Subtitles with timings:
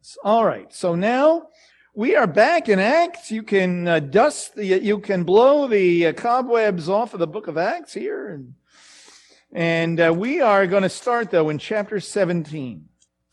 [0.00, 0.18] questions.
[0.24, 0.72] All right.
[0.72, 1.48] So now
[1.94, 3.30] we are back in Acts.
[3.30, 7.48] You can uh, dust the, you can blow the uh, cobwebs off of the book
[7.48, 8.28] of Acts here.
[8.28, 8.54] And,
[9.52, 12.86] and uh, we are going to start though in chapter 17.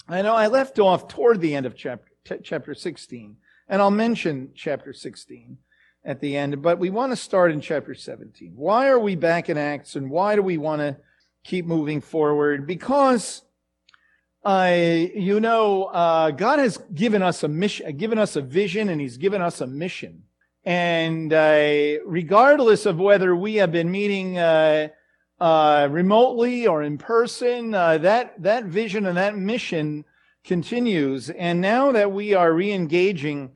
[0.10, 3.38] I know I left off toward the end of chapter, t- chapter 16
[3.70, 5.58] and I'll mention chapter 16
[6.06, 8.54] at the end, but we want to start in chapter 17.
[8.56, 10.96] Why are we back in Acts and why do we want to
[11.44, 12.66] keep moving forward?
[12.66, 13.42] Because
[14.44, 19.02] I, you know, uh, God has given us a mission, given us a vision, and
[19.02, 20.24] He's given us a mission.
[20.64, 24.90] And uh, regardless of whether we have been meeting uh,
[25.40, 30.06] uh remotely or in person, uh, that that vision and that mission
[30.44, 31.30] continues.
[31.30, 33.52] And now that we are re-engaging,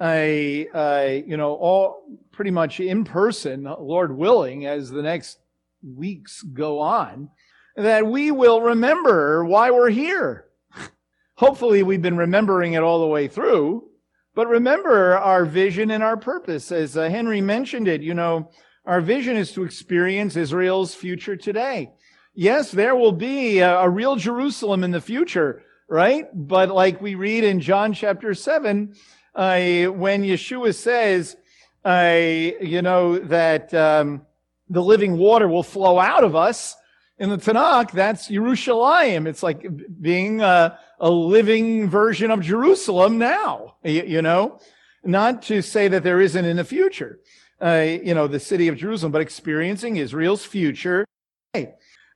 [0.00, 5.38] you know, all pretty much in person, Lord willing, as the next
[5.82, 7.30] weeks go on
[7.76, 10.46] that we will remember why we're here.
[11.36, 13.88] Hopefully, we've been remembering it all the way through,
[14.34, 16.70] but remember our vision and our purpose.
[16.70, 18.50] As uh, Henry mentioned it, you know,
[18.86, 21.90] our vision is to experience Israel's future today.
[22.34, 26.26] Yes, there will be a, a real Jerusalem in the future, right?
[26.32, 28.94] But like we read in John chapter 7,
[29.34, 31.36] uh, when Yeshua says,
[31.84, 34.22] uh, you know, that um,
[34.68, 36.76] the living water will flow out of us,
[37.18, 39.26] in the Tanakh, that's Yerushalayim.
[39.28, 39.66] It's like
[40.00, 44.58] being a, a living version of Jerusalem now, you, you, know,
[45.04, 47.20] not to say that there isn't in the future,
[47.60, 51.04] uh, you know, the city of Jerusalem, but experiencing Israel's future.
[51.54, 51.66] Uh,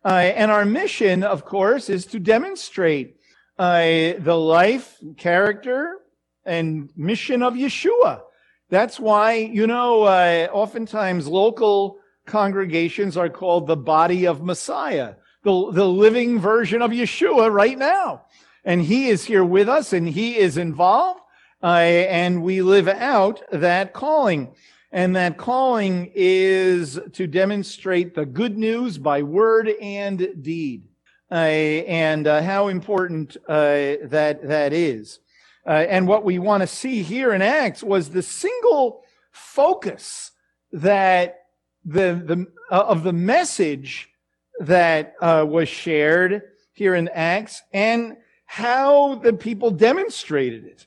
[0.04, 3.16] and our mission, of course, is to demonstrate
[3.58, 5.98] uh, the life, character,
[6.44, 8.22] and mission of Yeshua.
[8.70, 15.72] That's why, you know, uh, oftentimes local congregations are called the body of Messiah, the,
[15.72, 18.26] the living version of Yeshua right now.
[18.64, 21.20] And he is here with us and he is involved.
[21.62, 24.54] Uh, and we live out that calling.
[24.92, 30.84] And that calling is to demonstrate the good news by word and deed.
[31.30, 35.18] Uh, and uh, how important uh, that that is.
[35.66, 40.30] Uh, and what we want to see here in Acts was the single focus
[40.72, 41.47] that
[41.88, 44.10] the, the uh, of the message
[44.60, 50.86] that uh, was shared here in Acts and how the people demonstrated it.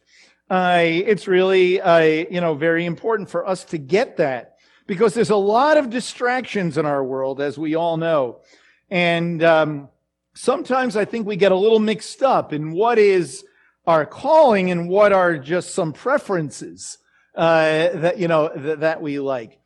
[0.49, 5.35] Uh, it's really, you know, very important for us to get that because there's a
[5.35, 8.41] lot of distractions in our world, as we all know.
[8.89, 9.89] And um,
[10.33, 13.45] sometimes I think we get a little mixed up in what is
[13.87, 16.97] our calling and what are just some preferences
[17.35, 19.60] uh, that, you know, th- that we like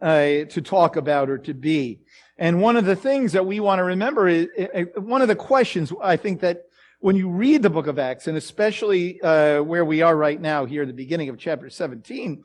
[0.00, 2.00] uh, to talk about or to be.
[2.36, 4.62] And one of the things that we want to remember is uh,
[4.96, 6.64] uh, one of the questions I think that
[7.00, 10.64] when you read the book of Acts, and especially uh, where we are right now
[10.64, 12.42] here at the beginning of chapter 17,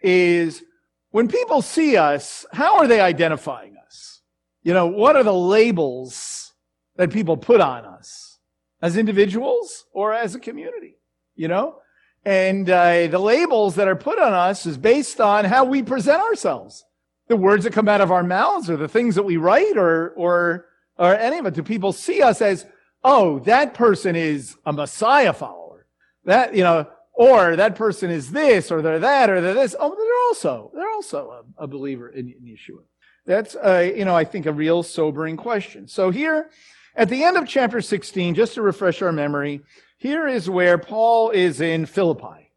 [0.00, 0.62] is
[1.10, 4.20] when people see us, how are they identifying us?
[4.62, 6.52] You know, what are the labels
[6.96, 8.38] that people put on us
[8.80, 10.96] as individuals or as a community?
[11.34, 11.76] You know?
[12.24, 16.20] And uh, the labels that are put on us is based on how we present
[16.22, 16.84] ourselves
[17.30, 20.08] the words that come out of our mouths or the things that we write or,
[20.10, 20.66] or,
[20.98, 21.54] or any of it?
[21.54, 22.66] Do people see us as,
[23.04, 25.86] oh, that person is a Messiah follower?
[26.24, 29.76] That, you know, or that person is this or they're that or they're this.
[29.78, 32.82] Oh, they're also, they're also a, a believer in, in Yeshua.
[33.26, 35.86] That's, uh, you know, I think a real sobering question.
[35.86, 36.50] So here
[36.96, 39.60] at the end of chapter 16, just to refresh our memory,
[39.98, 42.50] here is where Paul is in Philippi,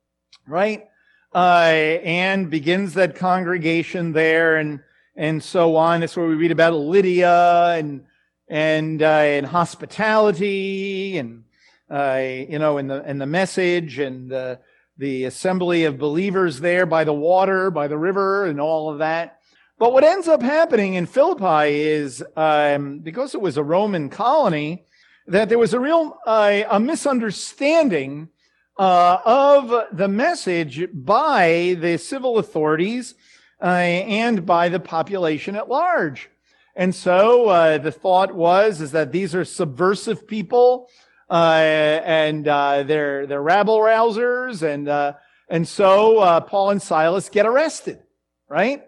[0.47, 0.87] right?
[1.33, 4.79] Uh, and begins that congregation there and
[5.15, 5.99] and so on.
[5.99, 8.05] That's where we read about Lydia and
[8.47, 11.43] and uh, and hospitality and
[11.89, 14.59] uh, you know in the in the message and the
[14.97, 19.39] the assembly of believers there by the water, by the river, and all of that.
[19.79, 24.85] But what ends up happening in Philippi is um, because it was a Roman colony,
[25.27, 28.29] that there was a real uh, a misunderstanding
[28.77, 33.15] uh, of the message by the civil authorities
[33.61, 36.29] uh, and by the population at large.
[36.75, 40.89] And so uh, the thought was is that these are subversive people
[41.29, 45.13] uh, and uh, they're they're rabble rousers and uh,
[45.49, 47.99] and so Paul and Silas get arrested,
[48.49, 48.83] right?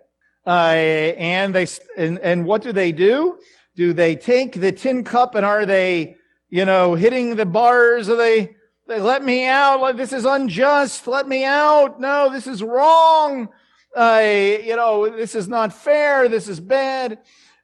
[0.47, 1.67] and they
[1.97, 3.37] and, and what do they do?
[3.75, 6.17] Do they take the tin cup and are they
[6.49, 8.09] you know hitting the bars?
[8.09, 8.54] Are they
[8.87, 9.97] let me out.
[9.97, 11.07] This is unjust.
[11.07, 11.99] Let me out.
[11.99, 13.49] No, this is wrong.
[13.95, 14.21] Uh,
[14.63, 16.27] you know, this is not fair.
[16.29, 17.19] This is bad.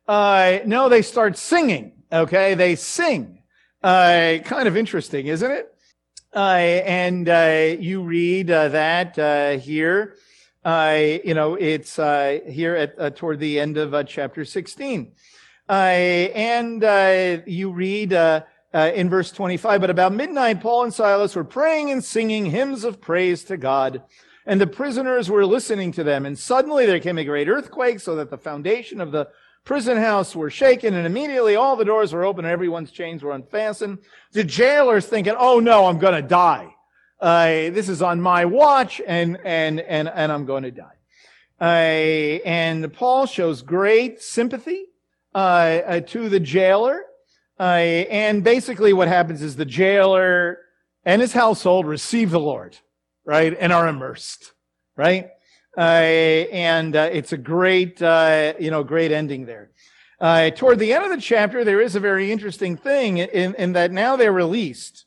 [0.07, 1.93] Uh, no, they start singing.
[2.11, 2.55] Okay.
[2.55, 3.43] They sing.
[3.83, 5.73] Uh, kind of interesting, isn't it?
[6.33, 10.15] And uh, you read uh, that uh, here.
[10.65, 15.11] You know, it's here at toward the end of chapter 16.
[15.67, 22.03] and you read in verse 25, but about midnight, Paul and Silas were praying and
[22.03, 24.01] singing hymns of praise to God.
[24.45, 26.25] And the prisoners were listening to them.
[26.25, 29.27] And suddenly there came a great earthquake so that the foundation of the
[29.63, 33.33] prison house were shaken and immediately all the doors were open and everyone's chains were
[33.33, 33.99] unfastened.
[34.31, 36.73] The jailer's thinking, oh no, I'm going to die.
[37.19, 40.95] Uh, this is on my watch and, and, and, and I'm going to die.
[41.59, 44.85] Uh, and Paul shows great sympathy
[45.35, 47.03] uh, uh to the jailer.
[47.61, 50.57] Uh, and basically what happens is the jailer
[51.05, 52.75] and his household receive the Lord,
[53.23, 53.55] right?
[53.59, 54.53] And are immersed,
[54.97, 55.29] right?
[55.77, 55.81] Uh,
[56.51, 59.69] and uh, it's a great, uh, you know, great ending there.
[60.19, 63.73] Uh, toward the end of the chapter, there is a very interesting thing in, in
[63.73, 65.05] that now they're released,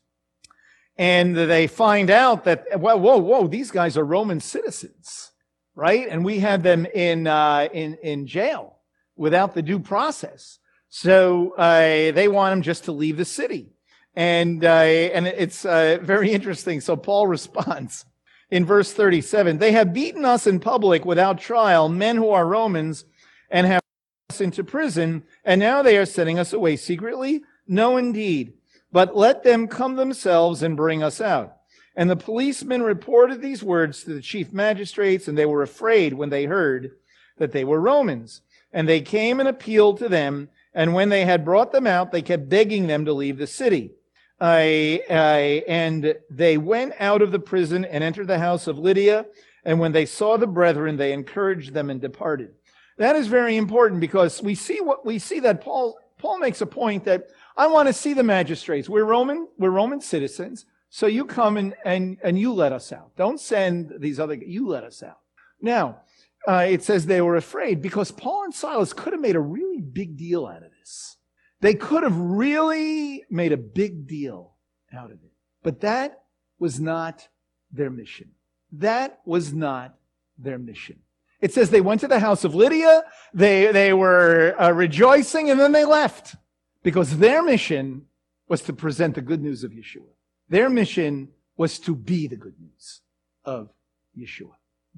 [0.97, 5.33] and they find out that whoa, whoa, whoa, these guys are Roman citizens,
[5.75, 6.07] right?
[6.09, 8.77] And we had them in uh, in in jail
[9.17, 10.59] without the due process,
[10.97, 13.73] so uh, they want them just to leave the city,
[14.15, 16.79] and and it's very interesting.
[16.79, 18.05] So Paul responds
[18.49, 19.57] in verse 37.
[19.57, 23.03] They have beaten us in public without trial, men who are Romans,
[23.51, 23.81] and have
[24.29, 27.43] us into prison, and now they are sending us away secretly?
[27.67, 28.53] No, indeed.
[28.89, 31.57] But let them come themselves and bring us out.
[31.97, 36.29] And the policemen reported these words to the chief magistrates, and they were afraid when
[36.29, 36.91] they heard
[37.37, 38.43] that they were Romans.
[38.71, 42.21] And they came and appealed to them, and when they had brought them out, they
[42.21, 43.91] kept begging them to leave the city.
[44.39, 49.25] I, I, and they went out of the prison and entered the house of Lydia.
[49.63, 52.49] And when they saw the brethren, they encouraged them and departed.
[52.97, 56.65] That is very important because we see what we see that Paul, Paul makes a
[56.65, 58.89] point that I want to see the magistrates.
[58.89, 60.65] We're Roman, we're Roman citizens.
[60.89, 63.15] So you come and, and, and you let us out.
[63.17, 65.19] Don't send these other, you let us out.
[65.61, 66.01] Now,
[66.47, 69.81] uh, it says they were afraid because Paul and Silas could have made a really
[69.81, 71.17] big deal out of this.
[71.61, 74.53] They could have really made a big deal
[74.93, 75.31] out of it.
[75.63, 76.23] But that
[76.59, 77.27] was not
[77.71, 78.31] their mission.
[78.71, 79.95] That was not
[80.37, 80.99] their mission.
[81.41, 83.03] It says they went to the house of Lydia,
[83.33, 86.35] they, they were uh, rejoicing, and then they left
[86.83, 88.05] because their mission
[88.47, 90.09] was to present the good news of Yeshua.
[90.49, 93.01] Their mission was to be the good news
[93.43, 93.69] of
[94.17, 94.55] Yeshua.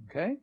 [0.10, 0.38] Okay?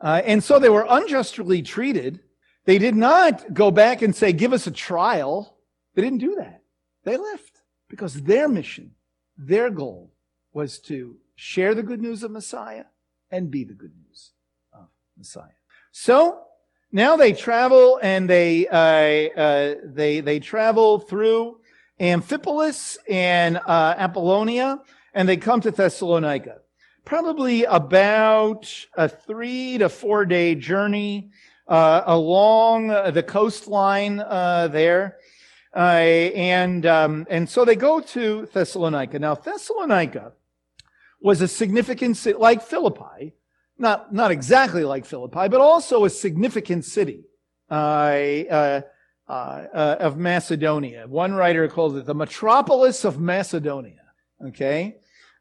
[0.00, 2.20] Uh, and so they were unjustly treated
[2.66, 5.56] they did not go back and say, give us a trial.
[5.94, 6.62] They didn't do that.
[7.04, 8.90] They left because their mission,
[9.38, 10.12] their goal
[10.52, 12.84] was to share the good news of Messiah
[13.30, 14.32] and be the good news
[14.72, 15.46] of Messiah.
[15.92, 16.42] So
[16.90, 21.60] now they travel and they, uh, uh, they, they travel through
[22.00, 24.80] Amphipolis and uh, Apollonia
[25.14, 26.58] and they come to Thessalonica.
[27.06, 31.30] Probably about a three to four day journey
[31.68, 35.18] uh, along the coastline uh, there.
[35.72, 39.20] Uh, and, um, and so they go to Thessalonica.
[39.20, 40.32] Now, Thessalonica
[41.20, 43.34] was a significant city, like Philippi,
[43.78, 47.22] not, not exactly like Philippi, but also a significant city
[47.70, 48.80] uh, uh,
[49.28, 51.06] uh, of Macedonia.
[51.06, 54.02] One writer calls it the metropolis of Macedonia.
[54.48, 54.96] Okay.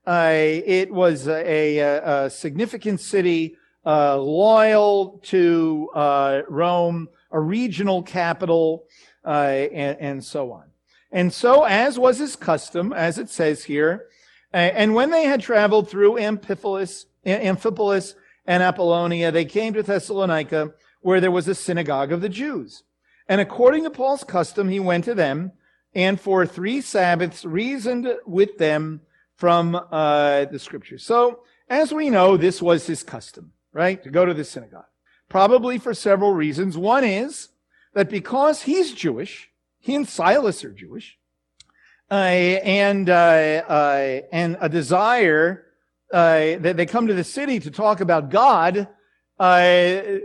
[0.08, 8.86] It was a, a, a significant city uh, loyal to uh, Rome, a regional capital,
[9.24, 10.64] uh, and, and, so on.
[11.12, 14.08] And so, as was his custom, as it says here,
[14.54, 18.14] and when they had traveled through Amphipolis, Amphipolis
[18.46, 22.84] and Apollonia, they came to Thessalonica, where there was a synagogue of the Jews.
[23.28, 25.52] And according to Paul's custom, he went to them
[25.96, 29.02] and for three Sabbaths reasoned with them
[29.36, 31.04] from uh, the scriptures.
[31.04, 34.02] So, as we know, this was his custom right?
[34.04, 34.86] To go to the synagogue.
[35.30, 36.78] Probably for several reasons.
[36.78, 37.50] One is
[37.94, 39.50] that because he's Jewish,
[39.80, 41.20] he and Silas are Jewish,
[42.10, 45.66] uh, and, uh, uh, and a desire
[46.14, 48.88] uh, that they come to the city to talk about God,
[49.40, 49.58] uh,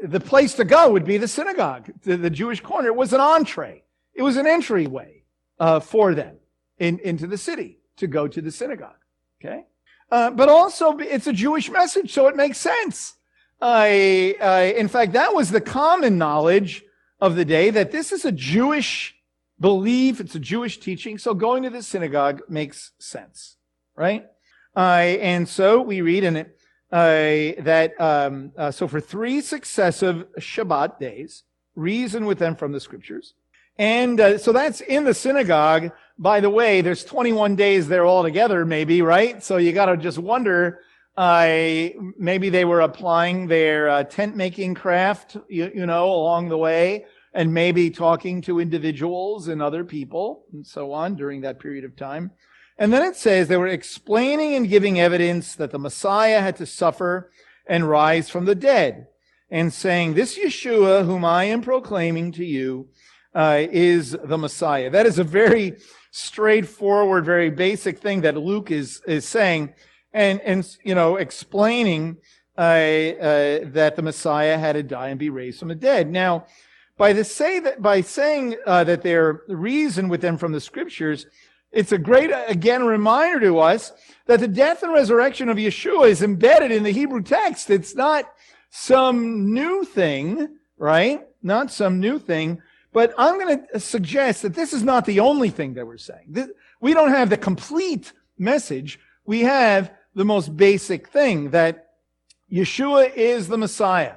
[0.04, 2.88] the place to go would be the synagogue, the, the, Jewish corner.
[2.88, 3.82] It was an entree.
[4.14, 5.24] It was an entryway
[5.58, 6.36] uh, for them
[6.78, 8.99] in, into the city to go to the synagogue.
[9.42, 9.64] Okay?
[10.10, 13.14] but also, it's a Jewish message, so it makes sense.
[13.60, 16.82] I, I, in fact, that was the common knowledge
[17.20, 19.14] of the day that this is a Jewish
[19.60, 20.20] belief.
[20.20, 21.18] It's a Jewish teaching.
[21.18, 23.56] So going to the synagogue makes sense,
[23.94, 24.26] right?
[24.74, 26.58] Uh, and so we read in it
[26.90, 31.42] uh, that, um, uh, so for three successive Shabbat days,
[31.76, 33.34] reason with them from the scriptures.
[33.76, 38.66] And uh, so that's in the synagogue, by the way, there's 21 days there altogether,
[38.66, 39.42] maybe, right?
[39.42, 40.80] So you got to just wonder,
[41.16, 46.58] uh, maybe they were applying their uh, tent making craft, you, you know, along the
[46.58, 51.84] way, and maybe talking to individuals and other people and so on during that period
[51.84, 52.30] of time.
[52.76, 56.66] And then it says they were explaining and giving evidence that the Messiah had to
[56.66, 57.32] suffer
[57.66, 59.06] and rise from the dead
[59.50, 62.88] and saying, this Yeshua whom I am proclaiming to you
[63.34, 64.90] uh, is the Messiah.
[64.90, 65.76] That is a very
[66.10, 69.74] straightforward, very basic thing that Luke is, is saying
[70.12, 72.16] and, and, you know, explaining
[72.58, 76.10] uh, uh, that the Messiah had to die and be raised from the dead.
[76.10, 76.46] Now,
[76.98, 81.26] by the say that by saying uh, that they're reasoned with them from the scriptures,
[81.72, 83.92] it's a great again reminder to us
[84.26, 87.70] that the death and resurrection of Yeshua is embedded in the Hebrew text.
[87.70, 88.30] It's not
[88.68, 91.26] some new thing, right?
[91.42, 92.60] Not some new thing.
[92.92, 96.26] But I'm going to suggest that this is not the only thing that we're saying.
[96.28, 96.48] This,
[96.80, 98.98] we don't have the complete message.
[99.24, 101.90] We have the most basic thing that
[102.50, 104.14] Yeshua is the Messiah.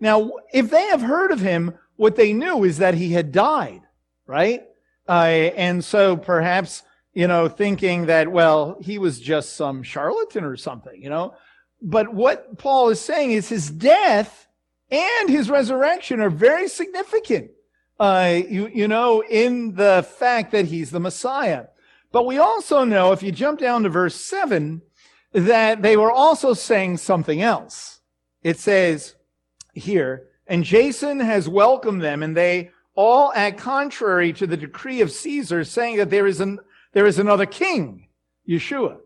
[0.00, 3.82] Now, if they have heard of him, what they knew is that he had died,
[4.26, 4.62] right?
[5.08, 10.56] Uh, and so perhaps, you know, thinking that, well, he was just some charlatan or
[10.56, 11.34] something, you know.
[11.82, 14.48] But what Paul is saying is his death
[14.90, 17.50] and his resurrection are very significant
[17.98, 21.66] uh, you, you know, in the fact that he's the Messiah.
[22.12, 24.82] But we also know, if you jump down to verse 7,
[25.32, 28.00] that they were also saying something else.
[28.42, 29.14] It says
[29.72, 35.10] here, and Jason has welcomed them, and they all act contrary to the decree of
[35.10, 36.60] Caesar, saying that there is an,
[36.92, 38.08] there is another king,
[38.48, 38.98] Yeshua.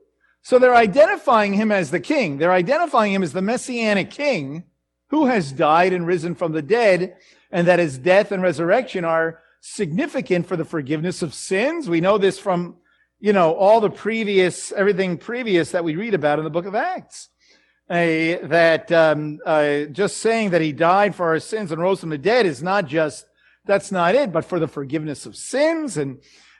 [0.43, 2.39] So they're identifying him as the king.
[2.39, 4.65] They're identifying him as the messianic king
[5.09, 7.17] who has died and risen from the dead
[7.51, 11.89] and that his death and resurrection are significant for the forgiveness of sins.
[11.89, 12.77] We know this from,
[13.21, 16.75] you know, all the previous, everything previous that we read about in the book of
[16.75, 17.29] Acts.
[17.89, 22.19] That um, uh, just saying that he died for our sins and rose from the
[22.19, 23.25] dead is not just
[23.65, 26.19] that's not it, but for the forgiveness of sins and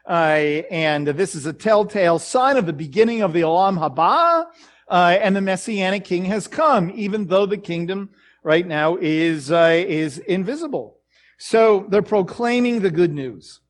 [0.09, 4.47] uh, and this is a telltale sign of the beginning of the Olam Haba,
[4.89, 8.09] uh, and the Messianic King has come, even though the kingdom
[8.49, 10.97] right now is, uh, is invisible.
[11.37, 13.61] So they're proclaiming the good news.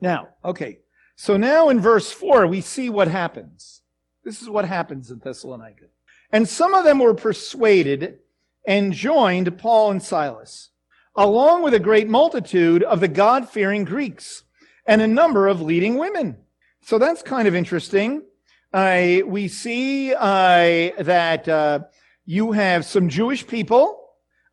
[0.00, 0.78] Now, okay.
[1.16, 3.82] So now in verse four, we see what happens.
[4.24, 5.84] This is what happens in Thessalonica.
[6.32, 8.20] And some of them were persuaded
[8.66, 10.70] and joined Paul and Silas,
[11.14, 14.44] along with a great multitude of the God-fearing Greeks
[14.86, 16.38] and a number of leading women.
[16.80, 18.22] So that's kind of interesting.
[18.72, 21.80] Uh, we see uh, that uh,
[22.24, 24.01] you have some Jewish people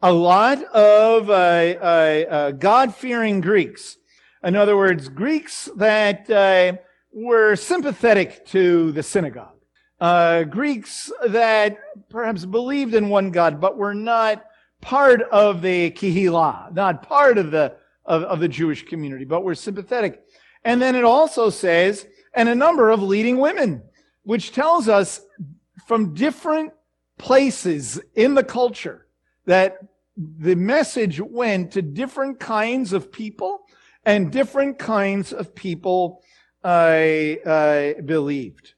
[0.01, 3.97] a lot of uh, uh, uh, God-fearing Greeks.
[4.43, 6.77] In other words, Greeks that uh,
[7.11, 9.57] were sympathetic to the synagogue.
[9.99, 11.77] Uh, Greeks that
[12.09, 14.45] perhaps believed in one God, but were not
[14.79, 17.75] part of the Kihila, not part of the,
[18.05, 20.23] of, of the Jewish community, but were sympathetic.
[20.63, 23.81] And then it also says, and a number of leading women,
[24.23, 25.21] which tells us
[25.85, 26.71] from different
[27.17, 29.07] places in the culture
[29.45, 29.79] that
[30.19, 33.61] the message went to different kinds of people
[34.05, 36.21] and different kinds of people
[36.63, 38.73] uh, uh, believed.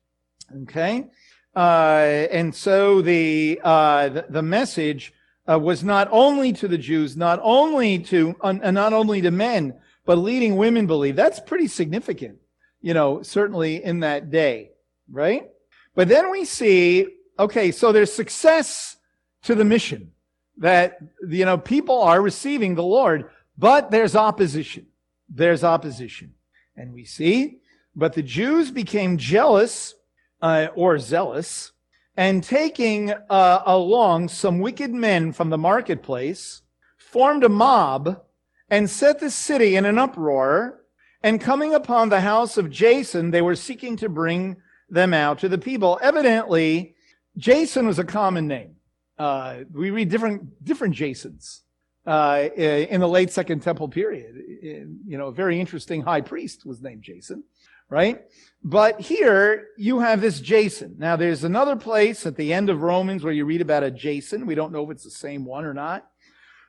[0.64, 1.08] Okay?
[1.56, 5.14] Uh, and so the, uh, the, the, message
[5.50, 9.74] uh, was not only to the Jews, not only to, and not only to men,
[10.06, 11.16] but leading women believe.
[11.16, 12.38] That's pretty significant,
[12.82, 14.72] you know, certainly in that day,
[15.10, 15.50] right?
[15.96, 17.08] But then we see,
[17.38, 18.96] okay, so there's success
[19.44, 20.12] to the mission
[20.62, 24.86] that, you know, people are receiving the Lord, but there's opposition.
[25.28, 26.36] There's opposition.
[26.78, 27.58] And we see,
[27.96, 29.96] but the Jews became jealous
[30.42, 31.72] uh, or zealous
[32.16, 36.62] and taking uh, along some wicked men from the marketplace,
[36.98, 38.22] formed a mob
[38.70, 40.84] and set the city in an uproar.
[41.24, 44.58] And coming upon the house of Jason, they were seeking to bring
[44.90, 46.00] them out to the people.
[46.04, 46.96] Evidently,
[47.38, 48.76] Jason was a common name.
[49.22, 51.62] Uh, we read different different Jasons
[52.08, 54.34] uh, in the late Second Temple period.
[54.64, 57.44] You know, a very interesting high priest was named Jason,
[57.88, 58.24] right?
[58.64, 60.96] But here you have this Jason.
[60.98, 64.48] Now, there's another place at the end of Romans where you read about a Jason.
[64.48, 66.10] We don't know if it's the same one or not.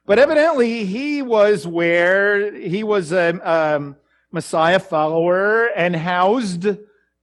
[0.04, 3.96] But evidently, he was where he was a um,
[4.30, 6.66] Messiah follower and housed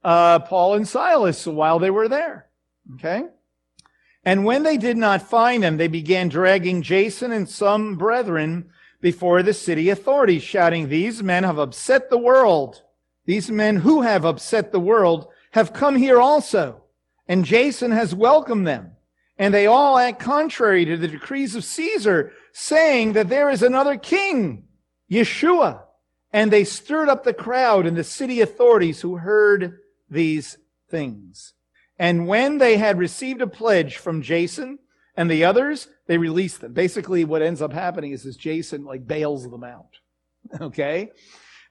[0.02, 2.48] uh, Paul and Silas while they were there.
[2.94, 3.26] Okay?
[4.24, 9.42] And when they did not find them, they began dragging Jason and some brethren before
[9.42, 12.82] the city authorities, shouting, These men have upset the world.
[13.24, 16.82] these men who have upset the world have come here also,
[17.28, 18.92] and Jason has welcomed them.
[19.38, 23.96] And they all act contrary to the decrees of Caesar, saying that there is another
[23.96, 24.64] king,
[25.10, 25.82] Yeshua.
[26.32, 29.78] And they stirred up the crowd and the city authorities who heard
[30.10, 30.58] these
[30.90, 31.54] things.
[32.00, 34.78] And when they had received a pledge from Jason
[35.18, 36.72] and the others, they released them.
[36.72, 39.98] Basically, what ends up happening is this Jason like bails them out.
[40.60, 41.10] Okay.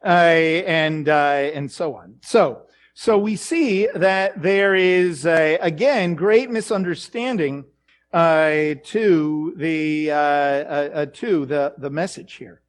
[0.06, 2.18] Uh, and, uh, and so on.
[2.22, 2.62] So,
[2.94, 7.66] so we see that there is, a, again, great misunderstanding
[8.14, 12.62] uh, to the uh, uh, uh, to the the message here.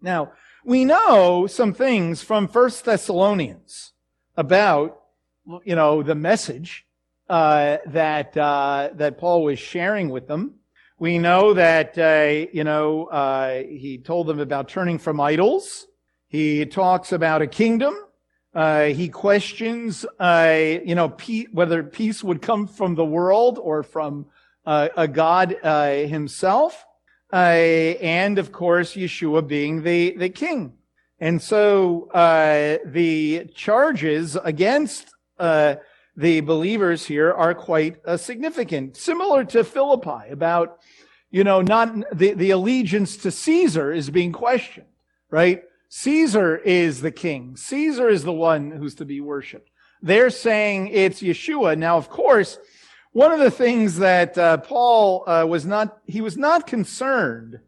[0.00, 0.32] Now
[0.64, 3.92] we know some things from First Thessalonians
[4.36, 5.00] about
[5.64, 6.86] you know the message
[7.30, 10.56] uh, that uh, that Paul was sharing with them.
[10.98, 11.96] We know that
[12.52, 15.86] you know he told them about turning from idols.
[16.28, 17.94] He talks about a kingdom.
[18.52, 23.82] Uh, he questions, uh, you know, pe- whether peace would come from the world or
[23.84, 24.26] from
[24.66, 26.84] uh, a God uh, himself.
[27.32, 30.72] Uh, and of course, Yeshua being the, the king.
[31.20, 35.14] And so uh, the charges against
[36.16, 40.78] the believers here are quite significant, similar to Philippi about,
[41.30, 44.86] you know, not the, the allegiance to Caesar is being questioned,
[45.30, 45.62] right?
[45.88, 47.56] Caesar is the king.
[47.56, 49.70] Caesar is the one who's to be worshiped.
[50.02, 51.76] They're saying it's Yeshua.
[51.76, 52.58] Now, of course,
[53.12, 57.58] one of the things that uh, Paul uh, was not, he was not concerned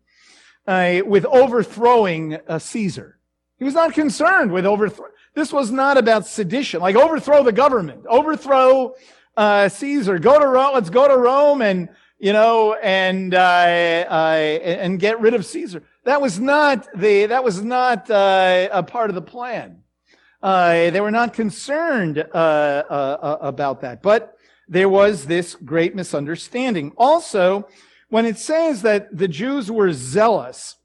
[0.67, 3.19] uh, with overthrowing uh, Caesar.
[3.59, 5.07] He was not concerned with overthrow.
[5.35, 8.95] This was not about sedition, like overthrow the government, overthrow
[9.37, 15.01] uh, Caesar, go to Rome, let's go to Rome and, you know, and, uh, and
[15.01, 15.83] get rid of Caesar.
[16.05, 19.83] That was not the, that was not uh, a part of the plan.
[20.43, 24.03] Uh, they were not concerned uh, uh, uh, about that.
[24.03, 24.37] But
[24.69, 26.93] there was this great misunderstanding.
[26.97, 27.69] Also,
[28.09, 30.77] when it says that the Jews were zealous,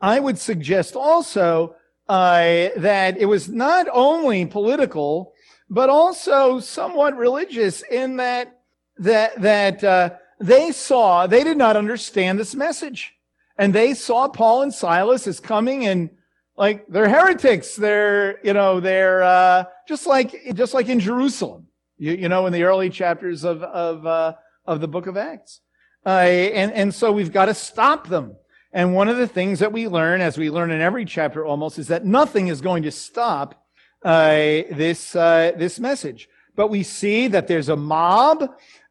[0.00, 1.74] I would suggest also
[2.08, 5.32] uh, that it was not only political,
[5.68, 8.60] but also somewhat religious in that
[8.98, 13.16] that that uh, they saw they did not understand this message
[13.58, 16.10] and they saw Paul and Silas as coming and
[16.56, 17.76] like they're heretics.
[17.76, 21.66] They're, you know, they're, uh, just like, just like in Jerusalem,
[21.98, 25.60] you, you know, in the early chapters of, of, uh, of the book of Acts.
[26.04, 28.36] Uh, and, and so we've got to stop them.
[28.76, 31.78] And one of the things that we learn, as we learn in every chapter almost,
[31.78, 33.64] is that nothing is going to stop,
[34.04, 34.34] uh,
[34.70, 36.28] this, uh, this message.
[36.54, 38.42] But we see that there's a mob,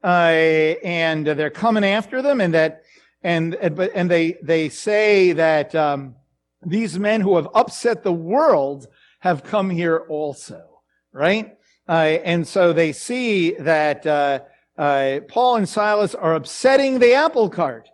[0.03, 2.81] uh, and they're coming after them and that
[3.25, 6.15] and and they they say that um,
[6.63, 8.87] these men who have upset the world
[9.19, 10.63] have come here also,
[11.11, 11.57] right?
[11.87, 14.39] Uh, and so they see that uh,
[14.77, 17.89] uh, Paul and Silas are upsetting the apple cart,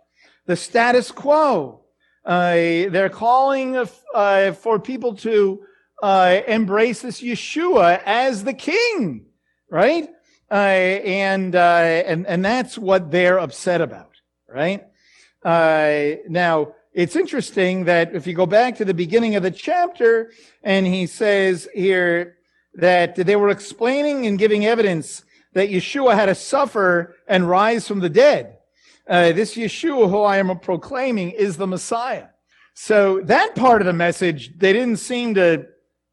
[0.46, 1.81] the status quo.
[2.24, 2.54] Uh,
[2.90, 3.76] they're calling
[4.14, 5.64] uh, for people to
[6.02, 9.26] uh, embrace this Yeshua as the king,
[9.70, 10.08] right?
[10.50, 14.84] and and and that's what they're upset about, right?
[15.42, 20.30] Now, it's interesting that if you go back to the beginning of the chapter,
[20.62, 22.36] and he says here
[22.74, 28.00] that they were explaining and giving evidence that Yeshua had to suffer and rise from
[28.00, 28.58] the dead.
[29.08, 32.26] Uh, this Yeshua, who I am proclaiming, is the Messiah.
[32.74, 35.66] So that part of the message, they didn't seem to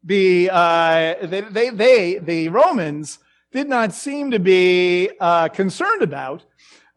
[0.04, 3.18] be, uh, they, they, they, the Romans
[3.52, 6.44] did not seem to be uh, concerned about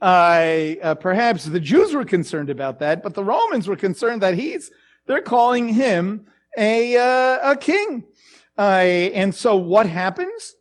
[0.01, 4.33] uh, uh, perhaps the Jews were concerned about that, but the Romans were concerned that
[4.33, 4.69] he's,
[5.05, 6.25] they're calling him
[6.57, 8.03] a, uh, a king.
[8.57, 10.55] And so what happens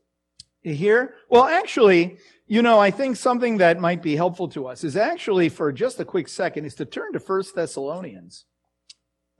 [0.62, 1.14] here?
[1.28, 5.48] Well, actually, you know, I think something that might be helpful to us is actually
[5.48, 8.44] for just a quick second is to turn to First Thessalonians.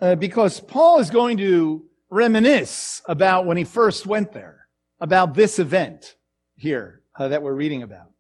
[0.01, 4.67] Uh, because Paul is going to reminisce about when he first went there,
[5.01, 6.17] about this event
[6.57, 8.11] here uh, that we're reading about.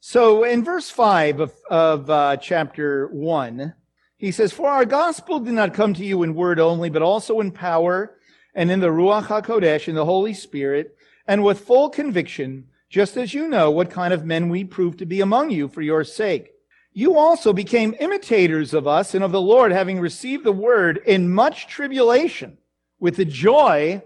[0.00, 3.74] So in verse 5 of, of uh, chapter 1,
[4.16, 7.40] he says, For our gospel did not come to you in word only, but also
[7.40, 8.16] in power
[8.54, 13.32] and in the Ruach HaKodesh, in the Holy Spirit, and with full conviction, just as
[13.32, 16.52] you know what kind of men we proved to be among you for your sake.
[16.92, 21.32] You also became imitators of us and of the Lord, having received the word in
[21.32, 22.58] much tribulation
[23.00, 24.02] with the joy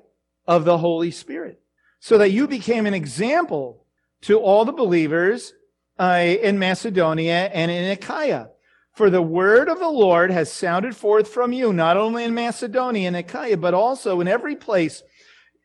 [0.46, 1.60] of the Holy Spirit,
[1.98, 3.84] so that you became an example
[4.20, 5.52] to all the believers
[5.98, 8.50] uh, in Macedonia and in Achaia.
[8.92, 13.08] For the word of the Lord has sounded forth from you, not only in Macedonia
[13.08, 15.02] and Achaia, but also in every place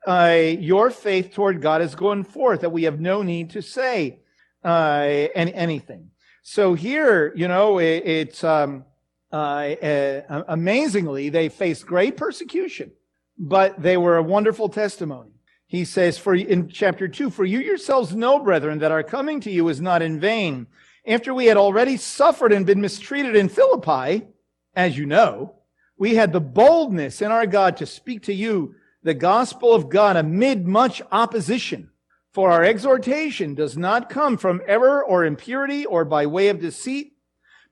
[0.07, 4.19] uh, your faith toward God is going forth, that we have no need to say
[4.63, 6.09] uh, any, anything.
[6.43, 8.85] So here, you know, it, it's um,
[9.31, 12.91] uh, uh, amazingly they faced great persecution,
[13.37, 15.29] but they were a wonderful testimony.
[15.67, 19.51] He says, for in chapter two, for you yourselves know, brethren, that our coming to
[19.51, 20.67] you is not in vain.
[21.07, 24.27] After we had already suffered and been mistreated in Philippi,
[24.75, 25.55] as you know,
[25.97, 30.15] we had the boldness in our God to speak to you the gospel of God
[30.15, 31.89] amid much opposition.
[32.33, 37.13] For our exhortation does not come from error or impurity or by way of deceit,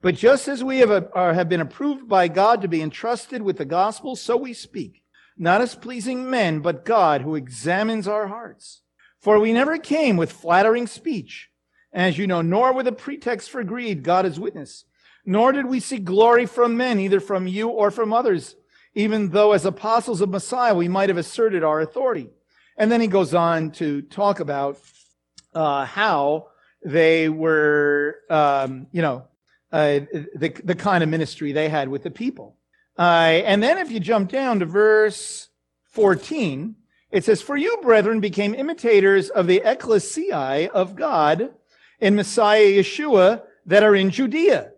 [0.01, 3.57] but just as we have, uh, have been approved by God to be entrusted with
[3.57, 5.03] the gospel, so we speak,
[5.37, 8.81] not as pleasing men, but God who examines our hearts.
[9.19, 11.49] For we never came with flattering speech,
[11.91, 14.85] as you know, nor with a pretext for greed, God is witness.
[15.25, 18.55] Nor did we seek glory from men, either from you or from others,
[18.93, 22.29] even though as apostles of Messiah we might have asserted our authority.
[22.77, 24.79] And then he goes on to talk about
[25.53, 26.47] uh, how
[26.83, 29.25] they were, um, you know,
[29.71, 29.99] uh,
[30.35, 32.55] the, the kind of ministry they had with the people.
[32.97, 35.49] Uh, and then if you jump down to verse
[35.91, 36.75] 14,
[37.11, 41.51] it says, For you, brethren, became imitators of the ecclesiae of God
[41.99, 44.71] in Messiah Yeshua that are in Judea.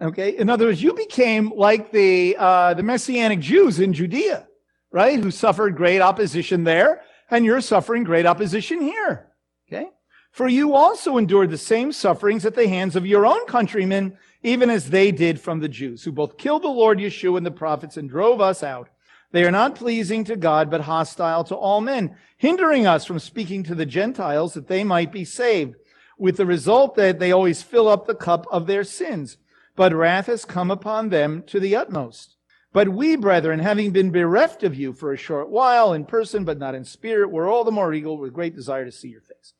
[0.00, 0.36] Okay.
[0.36, 4.46] In other words, you became like the, uh, the Messianic Jews in Judea,
[4.92, 5.18] right?
[5.18, 9.28] Who suffered great opposition there, and you're suffering great opposition here.
[9.66, 9.88] Okay.
[10.30, 14.70] For you also endured the same sufferings at the hands of your own countrymen, even
[14.70, 17.96] as they did from the Jews, who both killed the Lord Yeshua and the prophets
[17.96, 18.88] and drove us out.
[19.32, 23.62] They are not pleasing to God, but hostile to all men, hindering us from speaking
[23.64, 25.74] to the Gentiles that they might be saved,
[26.18, 29.36] with the result that they always fill up the cup of their sins.
[29.78, 32.34] But wrath has come upon them to the utmost.
[32.72, 36.58] But we, brethren, having been bereft of you for a short while in person, but
[36.58, 39.52] not in spirit, we're all the more eager with great desire to see your face.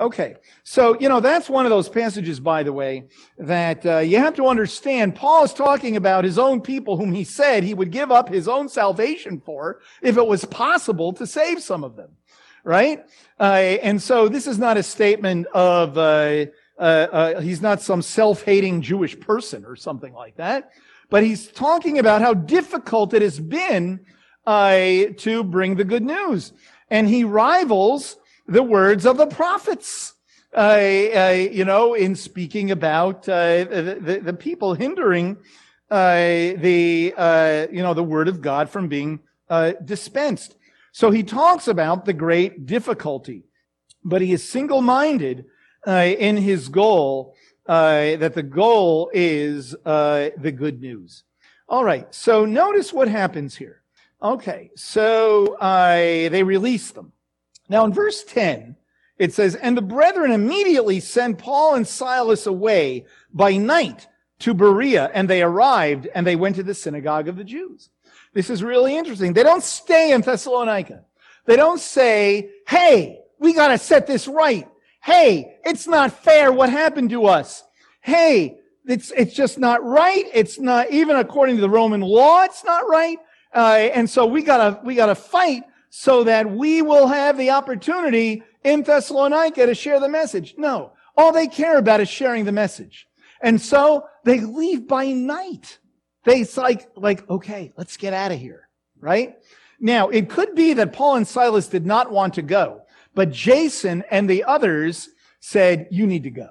[0.00, 4.16] Okay, so, you know, that's one of those passages, by the way, that uh, you
[4.16, 5.14] have to understand.
[5.14, 8.48] Paul is talking about his own people whom he said he would give up his
[8.48, 12.12] own salvation for if it was possible to save some of them,
[12.64, 13.04] right?
[13.38, 16.46] Uh, and so this is not a statement of, uh,
[16.78, 20.70] uh, uh he's not some self-hating Jewish person or something like that,
[21.10, 24.00] but he's talking about how difficult it has been
[24.46, 26.52] uh, to bring the good news.
[26.90, 30.14] And he rivals the words of the prophets.
[30.56, 30.60] Uh,
[31.14, 35.36] uh, you know, in speaking about the, the, people hindering
[35.90, 37.12] the
[37.70, 39.20] you know the word of God from being
[39.84, 40.56] dispensed.
[40.92, 43.44] So he talks about the great difficulty,
[44.02, 45.44] but he is single-minded
[45.88, 47.34] Uh, in his goal.
[47.64, 51.24] Uh, that the goal is uh, the good news.
[51.66, 52.14] All right.
[52.14, 53.82] So notice what happens here.
[54.22, 54.70] Okay.
[54.74, 57.12] So they release them.
[57.68, 58.76] Now in verse 10,
[59.18, 64.08] it says, And the brethren immediately sent Paul and Silas away by night
[64.40, 67.90] to Berea, and they arrived and they went to the synagogue of the Jews.
[68.34, 69.32] This is really interesting.
[69.32, 71.04] They don't stay in Thessalonica.
[71.46, 74.68] They don't say, hey, we got to set this right.
[75.02, 77.64] Hey, it's not fair what happened to us.
[78.00, 80.24] Hey, it's, it's just not right.
[80.32, 83.18] It's not, even according to the Roman law, it's not right.
[83.54, 88.42] Uh, and so we gotta, we gotta fight so that we will have the opportunity
[88.64, 90.54] in Thessalonica to share the message.
[90.58, 93.06] No, all they care about is sharing the message.
[93.40, 95.78] And so they leave by night.
[96.24, 98.68] They like, like, okay, let's get out of here.
[99.00, 99.36] Right?
[99.80, 102.82] Now, it could be that Paul and Silas did not want to go,
[103.14, 105.08] but Jason and the others
[105.40, 106.50] said, you need to go.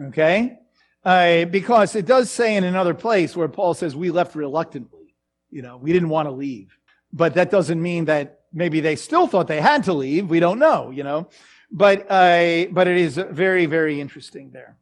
[0.00, 0.58] Okay?
[1.04, 5.14] Uh, because it does say in another place where Paul says, we left reluctantly.
[5.50, 6.76] You know, we didn't want to leave.
[7.12, 10.28] But that doesn't mean that maybe they still thought they had to leave.
[10.28, 11.28] We don't know, you know,
[11.70, 14.76] but, uh, but it is very, very interesting there.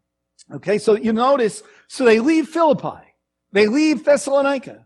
[0.52, 0.78] Okay.
[0.78, 3.14] So you notice, so they leave Philippi.
[3.52, 4.84] They leave Thessalonica,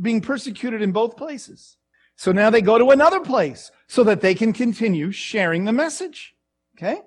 [0.00, 1.76] being persecuted in both places.
[2.16, 6.34] So now they go to another place so that they can continue sharing the message.
[6.76, 7.00] Okay.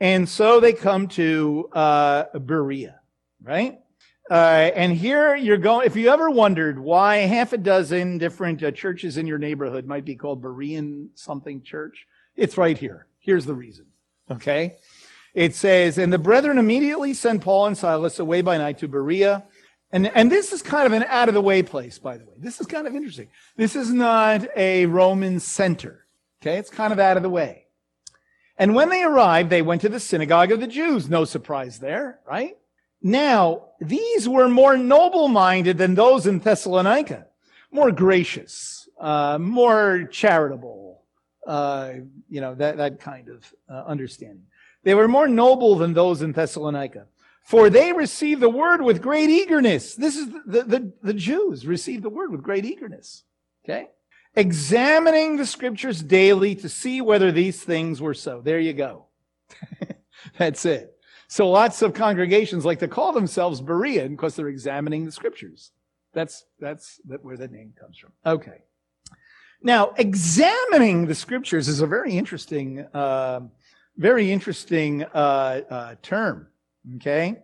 [0.00, 3.00] And so they come to, uh, Berea,
[3.42, 3.78] right?
[4.30, 8.70] Uh, and here you're going, if you ever wondered why half a dozen different uh,
[8.70, 13.06] churches in your neighborhood might be called Berean something church, it's right here.
[13.18, 13.86] Here's the reason.
[14.30, 14.76] Okay.
[15.34, 19.44] It says, and the brethren immediately sent Paul and Silas away by night to Berea.
[19.90, 22.34] And, and this is kind of an out of the way place, by the way.
[22.38, 23.28] This is kind of interesting.
[23.56, 26.01] This is not a Roman center.
[26.42, 26.58] Okay.
[26.58, 27.66] It's kind of out of the way.
[28.58, 31.08] And when they arrived, they went to the synagogue of the Jews.
[31.08, 32.56] No surprise there, right?
[33.00, 37.26] Now, these were more noble minded than those in Thessalonica,
[37.70, 41.02] more gracious, uh, more charitable,
[41.46, 41.92] uh,
[42.28, 44.46] you know, that, that kind of uh, understanding.
[44.82, 47.06] They were more noble than those in Thessalonica,
[47.44, 49.94] for they received the word with great eagerness.
[49.94, 53.24] This is the, the, the Jews received the word with great eagerness.
[53.64, 53.88] Okay?
[54.34, 58.40] Examining the scriptures daily to see whether these things were so.
[58.40, 59.06] There you go.
[60.38, 60.96] That's it.
[61.28, 65.72] So lots of congregations like to call themselves Berean because they're examining the scriptures.
[66.12, 68.12] That's, that's where the name comes from.
[68.24, 68.62] Okay.
[69.62, 73.40] Now, examining the scriptures is a very interesting, uh,
[73.96, 76.48] very interesting uh, uh, term.
[76.96, 77.38] Okay,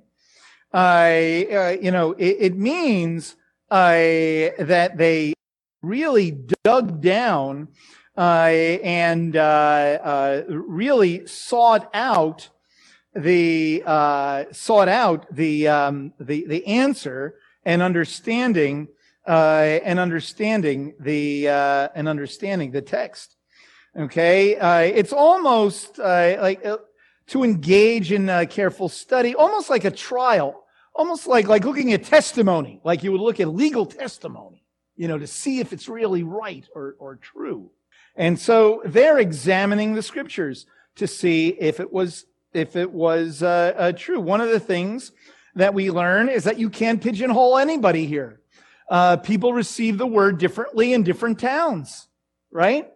[0.72, 3.36] I, uh, you know, it, it means
[3.70, 5.32] that they
[5.82, 6.30] really
[6.64, 7.68] dug down
[8.16, 8.50] uh,
[8.82, 12.48] and uh, really sought out
[13.14, 13.82] the
[14.52, 18.88] sought out the um, the the answer and understanding
[19.28, 23.36] uh, and understanding the uh, and understanding the text.
[23.96, 26.78] Okay, uh, it's almost uh, like uh,
[27.28, 30.64] to engage in careful study, almost like a trial,
[30.94, 34.57] almost like like looking at testimony, like you would look at legal testimony,
[34.98, 37.70] you know, to see if it's really right or or true.
[38.16, 43.92] And so they're examining the scriptures to see if it was if it was uh,
[43.96, 44.20] true.
[44.20, 45.12] One of the things
[45.54, 48.38] that we learn is that you can't pigeonhole anybody here
[48.88, 52.08] uh, people receive the word differently in different towns,
[52.50, 52.90] right?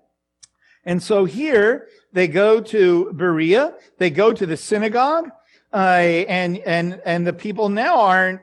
[0.84, 5.30] And so here they go to Berea, they go to the synagogue,
[5.72, 8.40] uh, and and and the people now aren't,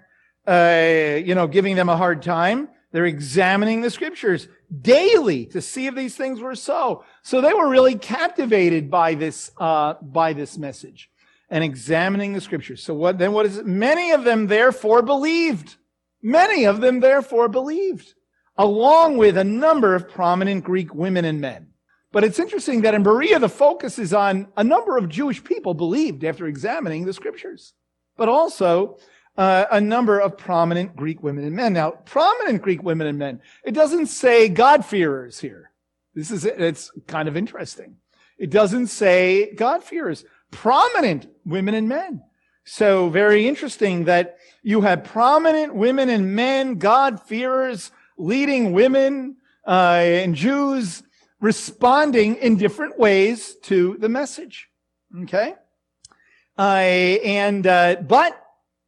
[0.48, 2.70] uh, you know, giving them a hard time.
[2.92, 4.48] They're examining the scriptures
[4.82, 7.04] daily to see if these things were so.
[7.22, 11.10] So they were really captivated by this uh, by this message
[11.50, 12.84] and examining the scriptures.
[12.84, 13.34] So what then?
[13.34, 13.66] What is it?
[13.66, 15.76] Many of them therefore believed.
[16.22, 18.14] Many of them therefore believed,
[18.58, 21.68] along with a number of prominent Greek women and men.
[22.12, 25.76] But it's interesting that in Berea, the focus is on a number of Jewish people
[25.76, 27.74] believed after examining the scriptures,
[28.18, 28.98] but also
[29.40, 31.72] uh, a number of prominent Greek women and men.
[31.72, 35.72] Now, prominent Greek women and men, it doesn't say God-fearers here.
[36.14, 37.96] This is, it's kind of interesting.
[38.38, 42.22] It doesn't say God-fearers, prominent women and men.
[42.66, 50.36] So very interesting that you have prominent women and men, God-fearers, leading women uh, and
[50.36, 51.02] Jews
[51.40, 54.68] responding in different ways to the message.
[55.24, 55.56] Okay?
[56.58, 58.39] Uh, and, uh, but,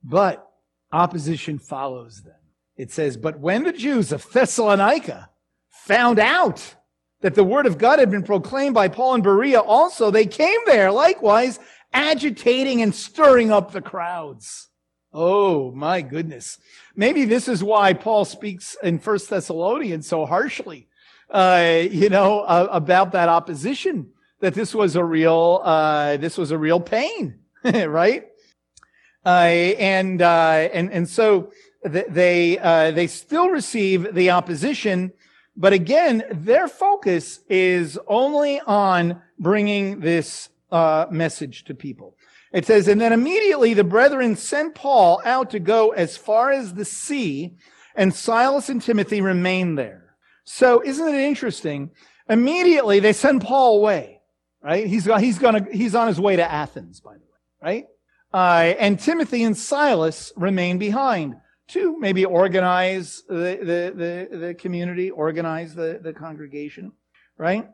[0.04, 0.48] but
[0.92, 2.36] opposition follows them.
[2.76, 5.30] It says, but when the Jews of Thessalonica
[5.70, 6.76] found out
[7.22, 10.60] that the word of God had been proclaimed by Paul and Berea also, they came
[10.66, 11.60] there likewise
[11.94, 14.70] agitating and stirring up the crowds.
[15.14, 16.58] Oh my goodness.
[16.96, 20.88] Maybe this is why Paul speaks in First Thessalonians so harshly,
[21.30, 26.52] uh, you know, uh, about that opposition, that this was a real, uh, this was
[26.52, 28.26] a real pain, right?
[29.26, 31.52] Uh, and, uh, and, and so
[31.90, 35.12] th- they, uh, they still receive the opposition,
[35.56, 42.16] but again, their focus is only on bringing this uh, message to people.
[42.52, 46.74] It says, and then immediately the brethren sent Paul out to go as far as
[46.74, 47.56] the sea,
[47.96, 50.16] and Silas and Timothy remained there.
[50.44, 51.92] So isn't it interesting?
[52.28, 54.22] Immediately they send Paul away,
[54.64, 54.88] right?
[54.88, 57.26] He's, he's gonna, he's on his way to Athens, by the way,
[57.62, 57.86] right?
[58.34, 61.36] Uh, and Timothy and Silas remain behind
[61.70, 66.91] to maybe organize the, the, the, the community, organize the, the congregation,
[67.38, 67.70] right?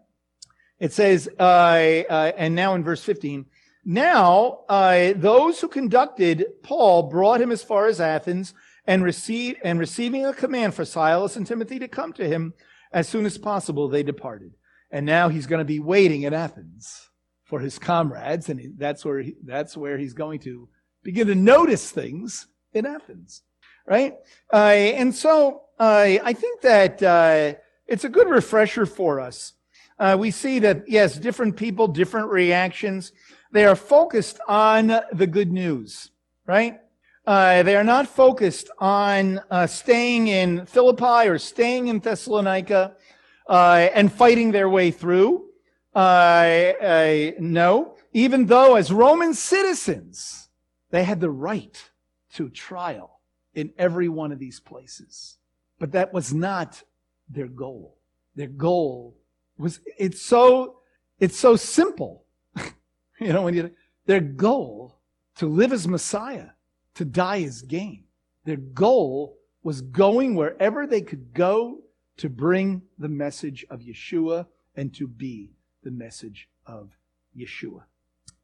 [0.79, 3.45] It says, uh, uh, and now in verse 15,
[3.85, 8.53] now uh, those who conducted Paul brought him as far as Athens
[8.85, 12.53] and received and receiving a command for Silas and Timothy to come to him
[12.91, 14.53] as soon as possible, they departed.
[14.91, 17.06] And now he's going to be waiting at Athens
[17.47, 20.69] for his comrades, and that's where he, that's where he's going to
[21.03, 23.41] begin to notice things in Athens,
[23.85, 24.15] right?
[24.53, 27.53] Uh, and so uh, I think that uh,
[27.87, 29.53] it's a good refresher for us
[29.99, 33.11] uh, we see that, yes, different people, different reactions.
[33.51, 36.11] They are focused on the good news,
[36.45, 36.79] right?
[37.25, 42.95] Uh, they are not focused on uh, staying in Philippi or staying in Thessalonica
[43.49, 45.46] uh, and fighting their way through.
[45.97, 50.49] Uh, no, even though as Roman citizens,
[50.91, 51.89] they had the right
[52.33, 53.19] to trial
[53.55, 55.39] in every one of these places.
[55.79, 56.83] But that was not
[57.27, 57.97] their goal.
[58.35, 59.17] Their goal
[59.57, 60.81] was it's so
[61.19, 62.25] it's so simple.
[63.19, 63.71] you know, when you
[64.05, 64.99] their goal
[65.37, 66.49] to live as Messiah,
[66.93, 68.03] to die as gain.
[68.45, 71.79] Their goal was going wherever they could go
[72.17, 75.56] to bring the message of Yeshua and to be
[75.87, 76.89] the message of
[77.33, 77.83] Yeshua.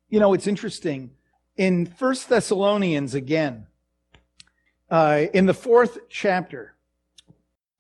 [0.08, 1.12] You know, it's interesting.
[1.58, 3.67] In First Thessalonians, again,
[4.89, 6.75] uh, in the fourth chapter,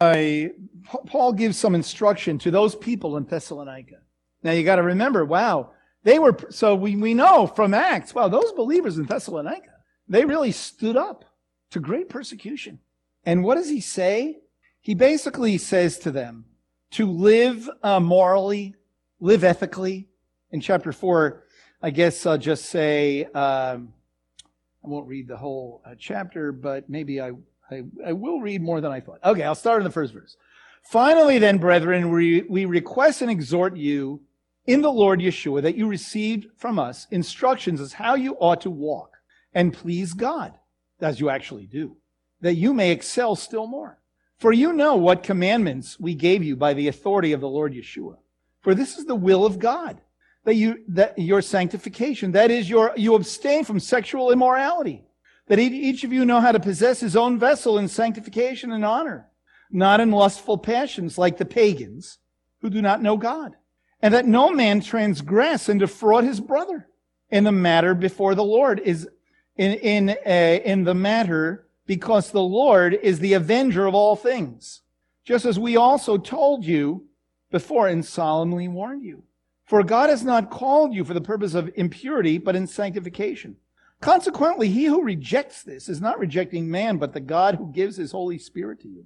[0.01, 0.49] uh,
[1.05, 3.99] Paul gives some instruction to those people in Thessalonica.
[4.43, 5.71] Now you got to remember, wow,
[6.03, 9.71] they were, so we, we know from Acts, wow, those believers in Thessalonica,
[10.09, 11.23] they really stood up
[11.71, 12.79] to great persecution.
[13.25, 14.39] And what does he say?
[14.81, 16.43] He basically says to them
[16.91, 18.75] to live uh, morally,
[19.23, 20.05] live ethically.
[20.51, 21.45] In chapter four,
[21.81, 23.93] I guess I'll just say, um,
[24.83, 27.31] I won't read the whole uh, chapter, but maybe I,
[27.71, 29.19] I, I will read more than I thought.
[29.23, 30.35] Okay, I'll start in the first verse.
[30.83, 34.19] Finally, then, brethren, we, we request and exhort you
[34.67, 38.69] in the Lord Yeshua that you received from us instructions as how you ought to
[38.69, 39.15] walk
[39.53, 40.53] and please God,
[40.99, 41.95] as you actually do,
[42.41, 43.99] that you may excel still more.
[44.37, 48.17] For you know what commandments we gave you by the authority of the Lord Yeshua.
[48.63, 50.01] For this is the will of God,
[50.45, 55.03] that you, that your sanctification, that is your, you abstain from sexual immorality,
[55.47, 59.27] that each of you know how to possess his own vessel in sanctification and honor,
[59.69, 62.17] not in lustful passions like the pagans
[62.61, 63.55] who do not know God
[64.03, 66.89] and that no man transgress and defraud his brother
[67.29, 69.07] in the matter before the Lord is
[69.55, 74.81] in, in, uh, in the matter because the Lord is the avenger of all things.
[75.23, 77.05] Just as we also told you
[77.53, 79.23] before and solemnly warn you.
[79.65, 83.57] For God has not called you for the purpose of impurity, but in sanctification.
[84.01, 88.11] Consequently, he who rejects this is not rejecting man, but the God who gives his
[88.11, 89.05] Holy Spirit to you.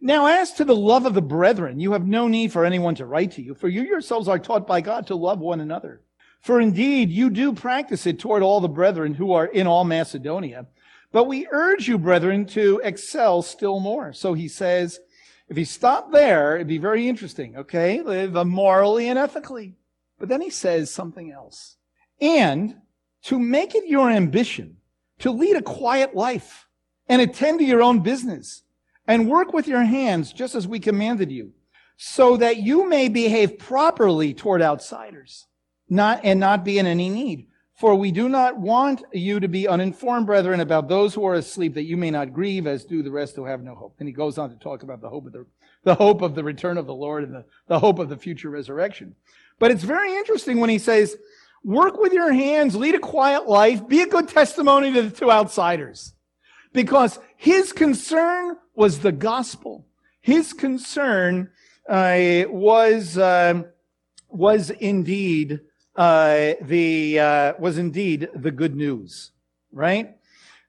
[0.00, 3.06] Now, as to the love of the brethren, you have no need for anyone to
[3.06, 6.00] write to you, for you yourselves are taught by God to love one another.
[6.40, 10.66] For indeed, you do practice it toward all the brethren who are in all Macedonia.
[11.12, 14.14] But we urge you, brethren, to excel still more.
[14.14, 14.98] So he says,
[15.48, 18.00] if he stopped there, it'd be very interesting, okay?
[18.00, 19.74] Live uh, morally and ethically.
[20.18, 21.76] But then he says something else.
[22.20, 22.76] And
[23.24, 24.76] to make it your ambition
[25.18, 26.66] to lead a quiet life
[27.08, 28.62] and attend to your own business
[29.06, 31.52] and work with your hands just as we commanded you,
[31.96, 35.46] so that you may behave properly toward outsiders,
[35.88, 37.46] not, and not be in any need.
[37.82, 41.74] For we do not want you to be uninformed, brethren, about those who are asleep,
[41.74, 43.96] that you may not grieve, as do the rest who have no hope.
[43.98, 45.46] And he goes on to talk about the hope of the,
[45.82, 48.50] the hope of the return of the Lord and the, the hope of the future
[48.50, 49.16] resurrection.
[49.58, 51.16] But it's very interesting when he says,
[51.64, 56.14] work with your hands, lead a quiet life, be a good testimony to, to outsiders.
[56.72, 59.88] Because his concern was the gospel.
[60.20, 61.50] His concern
[61.88, 63.64] uh, was uh,
[64.28, 65.58] was indeed
[65.96, 69.32] uh, the uh, was indeed the good news,
[69.72, 70.16] right?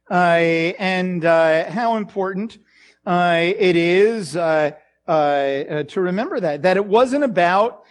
[0.10, 2.58] Uh, and uh, how important
[3.06, 4.72] uh, it is uh,
[5.08, 7.84] uh, to remember that that it wasn't about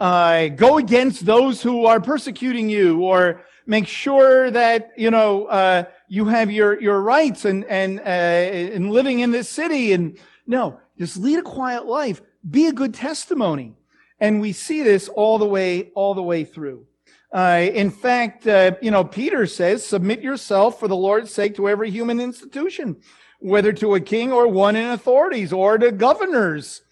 [0.00, 5.84] uh, go against those who are persecuting you or make sure that you know uh,
[6.08, 9.92] you have your, your rights and, and, uh, and living in this city.
[9.92, 12.22] And no, just lead a quiet life.
[12.48, 13.74] Be a good testimony.
[14.20, 16.86] And we see this all the way, all the way through.
[17.32, 21.68] Uh, in fact, uh, you know, Peter says, submit yourself for the Lord's sake to
[21.68, 22.96] every human institution,
[23.38, 26.82] whether to a king or one in authorities or to governors.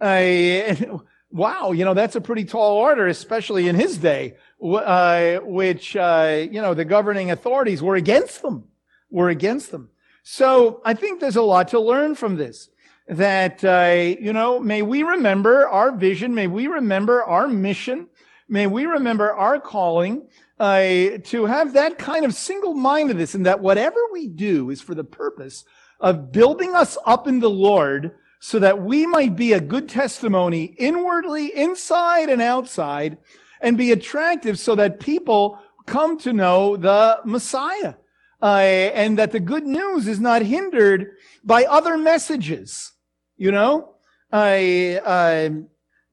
[0.00, 0.74] Uh,
[1.30, 6.46] wow, you know, that's a pretty tall order, especially in his day uh, which, uh,
[6.50, 8.64] you know, the governing authorities were against them,
[9.10, 9.90] were against them.
[10.22, 12.68] So I think there's a lot to learn from this.
[13.08, 18.08] That, uh, you know, may we remember our vision, may we remember our mission,
[18.48, 23.98] may we remember our calling uh, to have that kind of single-mindedness and that whatever
[24.12, 25.64] we do is for the purpose
[26.00, 30.64] of building us up in the Lord so that we might be a good testimony
[30.78, 33.18] inwardly, inside and outside,
[33.60, 37.94] and be attractive so that people come to know the Messiah.
[38.42, 42.92] Uh, and that the good news is not hindered by other messages,
[43.36, 43.94] you know?
[44.32, 45.50] I, uh,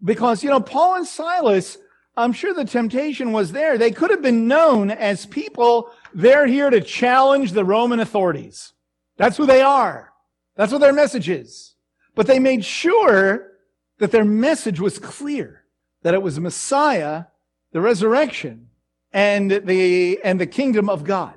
[0.03, 1.77] because, you know, Paul and Silas,
[2.15, 3.77] I'm sure the temptation was there.
[3.77, 8.73] They could have been known as people, they're here to challenge the Roman authorities.
[9.17, 10.11] That's who they are.
[10.55, 11.75] That's what their message is.
[12.15, 13.51] But they made sure
[13.97, 15.63] that their message was clear,
[16.03, 17.25] that it was Messiah
[17.73, 18.69] the resurrection
[19.11, 21.35] and the and the kingdom of God.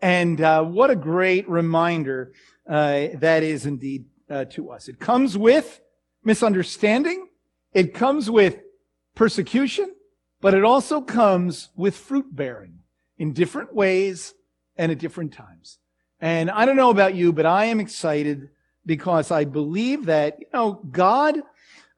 [0.00, 2.32] And uh, what a great reminder
[2.68, 4.88] uh, that is indeed uh, to us.
[4.88, 5.80] It comes with
[6.24, 7.28] misunderstanding.
[7.74, 8.60] It comes with
[9.14, 9.94] persecution,
[10.40, 12.78] but it also comes with fruit bearing
[13.18, 14.34] in different ways
[14.76, 15.78] and at different times.
[16.18, 18.48] And I don't know about you, but I am excited
[18.86, 21.38] because I believe that, you know, God,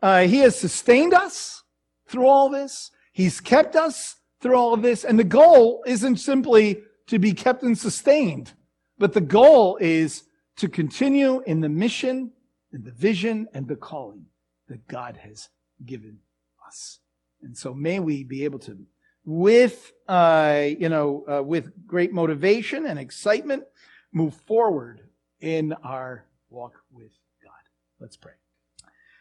[0.03, 1.63] uh, He has sustained us
[2.09, 2.91] through all this.
[3.13, 5.05] He's kept us through all of this.
[5.05, 8.53] And the goal isn't simply to be kept and sustained,
[8.99, 10.25] but the goal is
[10.57, 12.33] to continue in the mission
[12.73, 14.27] and the vision and the calling
[14.69, 15.49] that God has
[15.85, 16.19] given
[16.67, 17.01] us.
[17.43, 18.79] And so may we be able to,
[19.25, 23.65] with, uh, you know, uh, with great motivation and excitement,
[24.13, 25.01] move forward
[25.41, 27.53] in our walk with God.
[28.01, 28.33] Let's pray.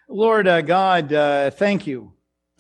[0.07, 2.13] Lord uh, God, uh, thank you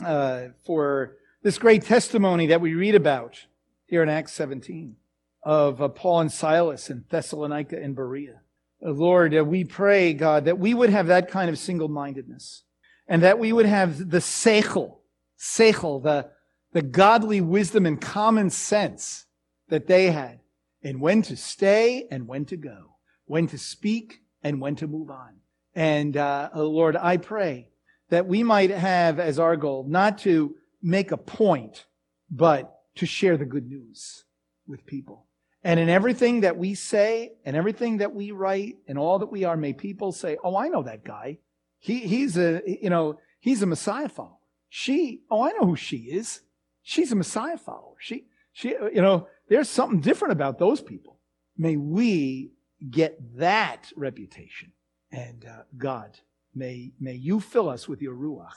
[0.03, 3.45] uh, for this great testimony that we read about
[3.85, 4.95] here in Acts 17
[5.43, 8.41] of uh, Paul and Silas in Thessalonica and Berea.
[8.83, 12.63] Lord, we pray, God, that we would have that kind of single-mindedness
[13.07, 14.97] and that we would have the seichel,
[15.39, 16.29] seichel, the,
[16.73, 19.25] the godly wisdom and common sense
[19.69, 20.39] that they had
[20.81, 25.09] in when to stay and when to go, when to speak and when to move
[25.09, 25.35] on.
[25.75, 27.69] And uh, uh Lord, I pray
[28.09, 31.85] that we might have as our goal not to make a point,
[32.29, 34.25] but to share the good news
[34.67, 35.25] with people.
[35.63, 39.45] And in everything that we say and everything that we write and all that we
[39.45, 41.37] are, may people say, Oh, I know that guy.
[41.79, 44.37] He, he's a, you know, he's a Messiah follower.
[44.69, 46.41] She, oh, I know who she is.
[46.81, 47.95] She's a Messiah follower.
[47.99, 51.19] She, she, you know, there's something different about those people.
[51.57, 52.51] May we
[52.89, 54.71] get that reputation.
[55.11, 56.17] And uh, God,
[56.55, 58.55] may, may you fill us with your Ruach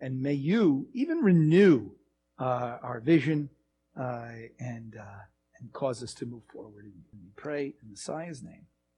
[0.00, 1.90] and may you even renew
[2.38, 3.50] uh, our vision
[3.98, 4.28] uh,
[4.58, 5.24] and, uh,
[5.66, 6.84] and cause us to move forward.
[6.84, 8.66] And we pray in Messiah's name.